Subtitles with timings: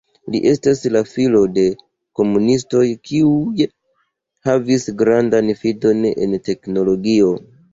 [0.35, 1.65] Li estas la filo de
[2.21, 3.67] komunistoj kiuj
[4.51, 7.31] havis grandan fidon en teknologio.